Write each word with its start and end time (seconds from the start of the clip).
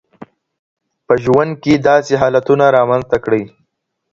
په 1.05 1.13
ژوند 1.23 1.51
کې 1.63 1.73
داسې 1.87 2.13
حالتونه 2.21 2.65
رامنځته 2.77 3.17
کړئ. 3.25 3.43